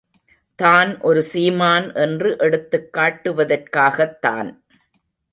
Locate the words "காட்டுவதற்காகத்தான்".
2.97-4.49